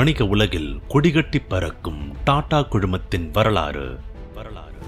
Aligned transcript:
வணிக 0.00 0.26
உலகில் 0.26 0.80
கொடிகட்டி 0.88 1.42
பறக்கும் 1.48 2.12
டாடா 2.24 2.60
குழுமத்தின் 2.60 3.30
வரலாறு. 3.30 3.98
வரலாறு 4.34 4.78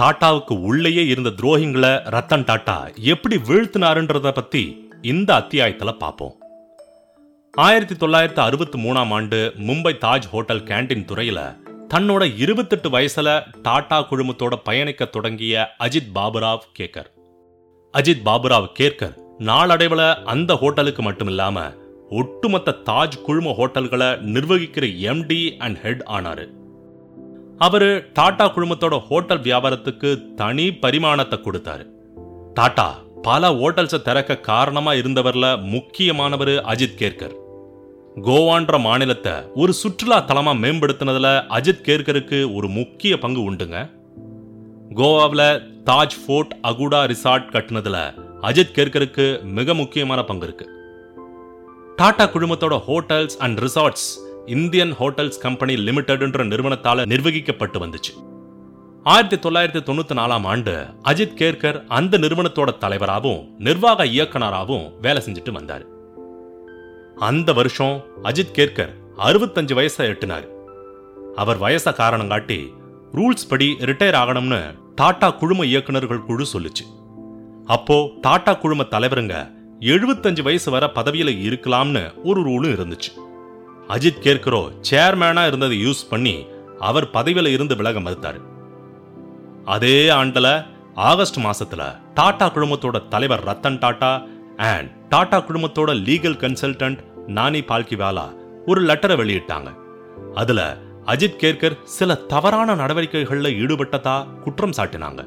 டாட்டாவுக்கு 0.00 0.60
உள்ளேயே 0.60 1.06
இருந்த 1.06 1.30
துரோகிங்களை 1.30 1.90
ரத்தன் 2.04 2.44
டாட்டா 2.44 2.94
எப்படி 2.96 3.36
வீழ்த்தினாருன்றத 3.36 4.32
பத்தி 4.32 4.88
இந்த 5.02 5.34
அத்தியாயத்தில் 5.34 5.96
பார்ப்போம் 5.96 6.36
ஆயிரத்தி 7.52 7.94
தொள்ளாயிரத்தி 7.94 8.40
அறுபத்தி 8.40 8.78
மூணாம் 8.78 9.12
ஆண்டு 9.12 9.52
மும்பை 9.56 9.96
தாஜ் 10.00 10.28
ஹோட்டல் 10.30 10.62
கேண்டீன் 10.62 11.04
துறையில 11.04 11.56
தன்னோட 11.94 12.38
இருபத்தெட்டு 12.38 12.88
வயசுல 12.90 13.44
டாடா 13.62 14.06
குழுமத்தோட 14.10 14.54
பயணிக்க 14.64 15.04
தொடங்கிய 15.04 15.68
அஜித் 15.78 16.10
பாபுராவ் 16.14 16.58
கேக்கர். 16.78 17.06
அஜித் 17.98 18.24
பாபுராவ் 18.24 18.66
கேர்கர் 18.78 19.14
நாளடைவுல 19.38 20.14
அந்த 20.14 20.54
ஹோட்டலுக்கு 20.54 21.02
மட்டும் 21.02 21.26
இல்லாம 21.28 21.72
ஒட்டுமொத்த 22.10 22.76
தாஜ் 22.84 23.22
குழும 23.26 23.50
ஹோட்டல்களை 23.50 24.10
நிர்வகிக்கிற 24.34 24.88
எம்டி 25.02 25.56
அண்ட் 25.56 25.80
ஹெட் 25.80 26.02
ஆனாரு. 26.06 26.46
அவரு 27.58 28.10
டாடா 28.12 28.54
குழுமத்தோட 28.54 28.98
ஹோட்டல் 28.98 29.40
வியாபாரத்துக்கு 29.40 30.34
தனி 30.34 30.74
பரிமாணத்தை 30.74 31.38
கொடுத்தாரு. 31.38 31.86
டாடா 32.54 32.98
பல 33.22 33.50
ஹோட்டல்ஸை 33.50 34.02
திறக்க 34.02 34.36
காரணமா 34.36 34.92
இருந்தவர்ல 34.92 35.62
முக்கியமானவர் 35.62 36.48
அஜித் 36.48 36.98
கேர்கர் 36.98 37.44
கோவான்ற 38.24 38.80
மாநிலத்தை 38.80 39.32
ஒரு 39.54 39.72
சுற்றுலா 39.72 40.24
தலமாக 40.26 40.60
மேம்படுத்தினதில் 40.60 41.32
அஜித் 41.56 41.82
கேர்கருக்கு 41.88 42.54
ஒரு 42.54 42.68
முக்கிய 42.68 43.18
பங்கு 43.18 43.40
உண்டுங்க. 43.50 43.90
கோவாவில் 44.94 45.60
தாஜ் 45.84 46.16
ஃபோர்ட் 46.22 46.56
அகுடா 46.62 47.00
ரிசார்ட் 47.12 47.50
கட்டினதுல 47.54 47.98
அஜித் 48.42 48.72
கேர்கருக்கு 48.76 49.42
மிக 49.42 49.74
முக்கியமான 49.74 50.22
பங்கு 50.22 50.46
இருக்கு. 50.46 50.68
Tata 51.96 52.24
குழுமத்தோட 52.24 52.82
hotels 52.86 53.36
and 53.38 53.58
resorts 53.58 54.08
Indian 54.46 54.92
hotels 54.92 55.40
company 55.40 55.74
லிமிடெட்ன்ற 55.74 56.46
நிறுவனத்தால் 56.46 56.98
நிர்வகிக்கப்பட்டு 56.98 57.78
வந்துச்சு. 57.84 58.14
ஆயிரத்தி 59.02 59.48
தொள்ளாயிரத்தி 59.48 59.82
தொண்ணூற்றி 59.88 60.16
நாலாம் 60.20 60.46
ஆண்டு 60.46 60.86
அஜித் 61.04 61.36
கேர்கர் 61.42 61.84
அந்த 61.88 62.18
நிறுவனத்தோட 62.18 62.78
தலைவராகவும் 62.78 63.54
நிர்வாக 63.58 64.04
இயக்குனராகவும் 64.04 64.88
வேலை 65.00 65.22
செஞ்சுட்டு 65.26 65.50
வந்தார். 65.50 65.94
அந்த 67.18 67.52
வருஷம் 67.52 68.04
அஜித் 68.22 68.54
கேர்கர் 68.54 68.94
அறுபத்தஞ்சு 69.18 69.74
வயசை 69.74 69.98
எட்டினார். 69.98 70.46
அவர் 71.34 71.60
வயசை 71.60 71.92
காரணம் 71.92 72.28
காட்டி 72.28 72.72
ரூல்ஸ் 73.12 73.48
படி 73.48 73.76
ரிட்டையர் 73.80 74.18
ஆகணும்னு 74.22 74.78
டாடா 74.94 75.30
குழும 75.30 75.64
இயக்குனர்கள் 75.64 76.24
குழு 76.24 76.46
சொல்லுச்சு. 76.52 76.84
அப்போ 77.66 78.10
டாடா 78.20 78.54
குழும 78.54 78.82
தலைவருங்க 78.82 79.52
எழுபத்தஞ்சு 79.80 80.42
வயசு 80.42 80.70
வரை 80.70 80.90
பதவியில 80.94 81.32
இருக்கலாம்னு 81.48 82.12
ஒரு 82.24 82.42
ரூலும் 82.42 82.74
இருந்துச்சு. 82.74 83.10
அஜித் 83.88 84.22
கேர்கரோ 84.22 84.70
சேர்மேனா 84.90 85.46
இருந்ததை 85.46 85.86
யூஸ் 85.86 86.08
பண்ணி 86.10 86.46
அவர் 86.78 87.10
பதவியில 87.12 87.46
இருந்து 87.46 87.76
விலக 87.76 88.00
மறுத்தாரு. 88.00 88.40
அதே 89.64 90.08
ஆண்டுல 90.08 90.66
ஆகஸ்ட் 90.94 91.38
மாசத்துல 91.38 92.00
டாடா 92.14 92.50
குழுமத்தோட 92.50 93.08
தலைவர் 93.08 93.44
ரத்தன் 93.44 93.78
டாடா 93.78 94.22
அண்ட் 94.56 95.08
டாடா 95.08 95.38
குழுமத்தோட 95.38 95.90
லீகல் 96.08 96.40
கன்சல்டன்ட் 96.42 96.98
நானி 97.26 97.60
பால்கிவாலா 97.60 98.34
ஒரு 98.66 98.82
லெட்டரை 98.82 99.16
வெளியிட்டாங்க. 99.20 99.68
அதுல 100.34 100.76
அஜித் 101.06 101.40
கேர்கர் 101.40 101.76
சில 101.84 102.14
தவறான 102.14 102.74
நடவடிக்கைகளில் 102.74 103.56
ஈடுபட்டதா 103.62 104.38
குற்றம் 104.38 104.76
சாட்டினாங்க. 104.76 105.26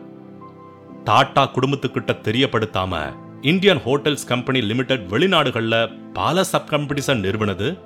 டாடா 1.03 1.43
குடும்பத்துக்கிட்ட 1.47 2.15
தெரியப்படுத்தாம 2.27 3.13
இந்தியன் 3.41 3.81
ஹோட்டல்ஸ் 3.85 4.27
கம்பெனி 4.27 4.61
லிமிடெட் 4.61 5.05
வெளிநாடுகள்ல 5.09 5.91
பல 6.13 6.43
சப் 6.43 6.69
கம்பெனிஸை 6.69 7.19
நிறுவனது. 7.19 7.77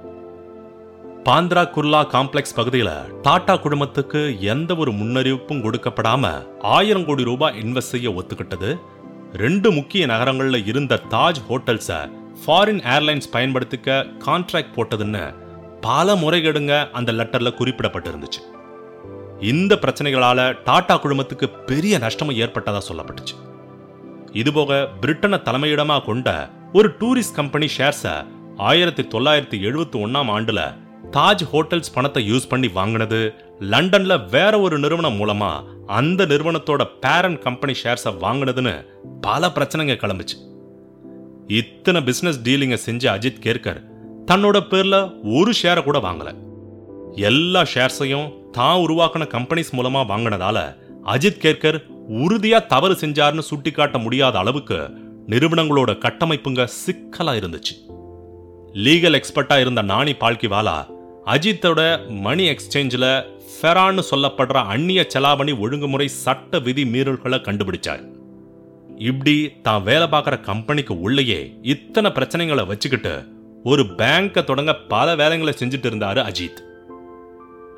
பாந்திரா 1.23 1.63
குர்லா 1.75 2.01
காம்ப்ளெக்ஸ் 2.13 2.55
பகுதியில 2.55 3.21
டாடா 3.21 3.53
குழுமத்துக்கு 3.53 4.39
எந்த 4.39 4.75
ஒரு 4.75 4.91
முன்னறிவிப்பும் 4.91 5.63
கொடுக்கப்படாம 5.65 6.45
ஆயிரம் 6.61 7.05
கோடி 7.05 7.23
ரூபாய் 7.23 7.59
இன்வெஸ்ட் 7.61 7.93
செய்ய 7.93 8.11
ஒத்துக்கிட்டது. 8.11 8.79
ரெண்டு 9.33 9.71
முக்கிய 9.71 10.05
நகரங்களில் 10.05 10.65
இருந்த 10.65 10.99
தாஜ் 11.09 11.39
ஹோட்டல்ஸை 11.49 12.11
ஃபாரின் 12.45 12.81
ஏர்லைன்ஸ் 12.83 13.29
பயன்படுத்திக்க 13.31 14.05
கான்ட்ராக்ட் 14.25 14.75
போட்டதுன்னு 14.75 15.35
பல 15.81 16.15
முறைகேடுங்க 16.15 16.91
அந்த 16.91 17.11
லெட்டரில் 17.11 17.57
குறிப்பிடப்பட்டிருந்துச்சு. 17.57 18.41
இந்த 19.39 19.75
பிரச்சனைகளால் 19.75 20.63
டாடா 20.63 20.97
குழுமத்துக்கு 20.97 21.49
பெரிய 21.65 21.97
நஷ்டமும் 21.97 22.35
ஏற்பட்டதாக 22.35 22.93
சொல்லப்பட்டுச்சு. 22.93 23.35
இதுபோக 24.31 24.87
பிரிட்டனை 25.01 25.41
தலைமையிடமாக 25.41 26.03
கொண்ட 26.03 26.49
ஒரு 26.73 26.89
டூரிஸ்ட் 26.99 27.35
கம்பெனி 27.35 27.67
ஷேர்ஸை 27.77 28.25
ஆயிரத்தி 28.57 29.03
தொள்ளாயிரத்தி 29.03 29.57
எழுபத்தி 29.69 29.97
ஒன்றாம் 30.05 30.31
ஆண்டுல 30.31 30.82
தாஜ் 31.15 31.43
ஹோட்டல்ஸ் 31.51 31.93
பணத்தை 31.93 32.31
யூஸ் 32.31 32.49
பண்ணி 32.49 32.67
வாங்கினது 32.67 33.33
லண்டன்ல 33.59 34.29
வேற 34.29 34.59
ஒரு 34.59 34.79
நிறுவனம் 34.79 35.17
மூலமா 35.19 35.63
அந்த 35.85 36.25
நிறுவனத்தோட 36.25 36.87
பேரண்ட் 36.99 37.41
கம்பெனி 37.41 37.73
ஷேர்ஸை 37.83 38.11
வாங்கினதுன்னு 38.21 38.85
பல 39.21 39.47
பிரச்சனைங்க 39.47 39.95
கிளம்புச்சு. 40.03 40.37
இத்தனை 41.47 42.01
பிசினஸ் 42.01 42.41
டீலிங்க 42.41 42.73
செஞ்ச 42.73 43.17
அஜித் 43.17 43.39
கேர்கர் 43.39 43.83
தன்னோட 44.25 44.59
பேர்ல 44.71 45.13
ஒரு 45.23 45.53
ஷேரை 45.63 45.83
கூட 45.83 45.99
வாங்கல. 45.99 46.35
எல்லா 47.15 47.61
ஷேர்ஸையும் 47.73 48.49
தான் 48.51 48.79
உருவாக்கின 48.79 49.27
கம்பெனிஸ் 49.27 49.71
மூலமா 49.71 50.01
வாங்கினதால 50.11 50.75
அஜித் 51.05 51.41
கேர்கர் 51.41 51.79
உறுதியா 52.09 52.65
தவறு 52.65 52.93
செஞ்சாருன்னு 52.93 53.39
சுட்டிக்காட்ட 53.39 53.97
முடியாத 53.97 54.39
அளவுக்கு 54.39 54.89
நிறுவனங்களோட 55.27 55.91
கட்டமைப்புங்க 56.05 56.67
சிக்கலா 56.85 57.35
இருந்துச்சு. 57.41 57.75
லீகல் 58.73 59.17
எக்ஸ்பர்ட்டா 59.17 59.59
இருந்த 59.59 59.81
நாணி 59.81 60.11
பால்கிவாலா 60.11 60.77
அஜித்தோட 61.31 61.81
மணி 62.07 62.49
எக்ஸ்சேஞ்சில் 62.49 63.23
ஃபெரான்னு 63.51 64.03
சொல்லப்படுற 64.11 64.65
அந்நிய 64.65 65.07
செலாவணி 65.13 65.59
ஒழுங்குமுறை 65.59 66.07
சட்ட 66.07 66.59
விதி 66.59 66.83
மீறல்களை 66.83 67.37
கண்டுபிடிச்சார். 67.45 68.03
இப்படி 68.97 69.51
தான் 69.61 69.83
வேலை 69.83 70.07
பார்க்குற 70.07 70.41
கம்பெனிக்கு 70.41 70.99
உள்ளேயே 70.99 71.57
இத்தனை 71.61 72.11
பிரச்சனைகளை 72.11 72.67
வச்சுக்கிட்டு 72.67 73.13
ஒரு 73.63 73.83
பேங்கை 73.83 74.43
தொடங்க 74.43 74.75
பல 74.75 75.15
வேலைகளை 75.15 75.53
செஞ்சுட்டு 75.59 75.89
இருந்தாரு 75.91 76.21
அஜித். 76.29 76.59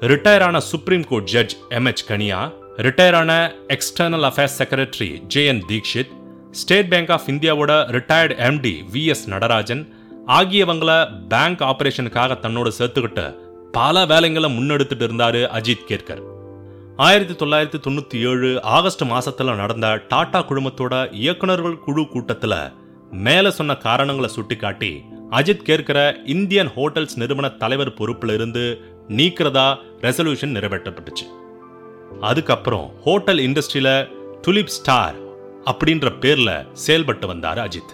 ரிட்டையர் 0.01 0.41
ஆன 0.41 0.59
supreme 0.59 1.05
court 1.09 1.25
judge 1.25 1.55
M 1.69 1.85
H 1.85 2.05
Kania 2.11 2.51
retire 2.77 3.15
ஆன 3.15 3.55
external 3.67 4.27
affairs 4.31 4.57
secretary 4.61 5.25
J 5.27 5.45
N 5.45 5.63
Dikshit 5.67 6.13
state 6.51 6.89
bank 6.89 7.09
of 7.09 7.29
இந்தியாவோட 7.29 7.71
retired 7.97 8.35
MD 8.49 8.73
V 8.93 9.03
S 9.05 9.29
Natarajan 9.29 9.83
ஆகியவங்களை 10.27 11.27
bank 11.27 11.61
ஆபரேஷனுக்காக 11.61 12.37
தன்னோட 12.41 12.71
சேர்த்துக்கிட்டு 12.77 13.35
பல 13.71 14.05
வேலைங்களை 14.05 14.49
முன்னெடுத்துட்டு 14.57 15.05
இருந்தாரு 15.07 15.41
அஜித் 15.57 15.87
கேர்கர் 15.87 16.21
ஆயிரத்தி 16.97 17.33
தொள்ளாயிரத்தி 17.33 17.79
தொண்ணூத்தி 17.87 18.27
ஏழு 18.27 18.61
ஆகஸ்ட் 18.61 19.03
மாசத்துல 19.03 19.55
நடந்த 19.55 20.01
டாடா 20.07 20.47
குழுமத்தோட 20.47 20.93
இயக்குனர்கள் 21.11 21.79
குழு 21.79 22.01
கூட்டத்துல 22.01 22.73
மேல 23.11 23.51
சொன்ன 23.51 23.75
காரணங்களை 23.75 24.29
சுட்டிக்காட்டி 24.29 25.03
அஜித் 25.31 25.65
கேர்கர 25.65 26.13
இந்தியன் 26.25 26.67
ஹோட்டல்ஸ் 26.67 27.15
நிறுவன 27.15 27.49
தலைவர் 27.49 27.93
பொறுப்புல 27.93 28.33
இருந்து 28.33 28.81
நீக்கிறதா 29.07 29.77
ரெசல்யூஷன் 30.01 30.55
நிறைவேற்றப்பட்டுச்சு. 30.57 31.25
அதுக்கப்புறம் 32.21 32.91
ஹோட்டல் 33.03 33.37
இண்டஸ்ட்ரியில 33.37 34.09
துலிப் 34.47 34.73
ஸ்டார் 34.77 35.15
அப்படின்ற 35.65 36.11
பேர்ல 36.21 36.67
செயல்பட்டு 36.71 37.27
வந்தார் 37.27 37.57
அஜித். 37.57 37.93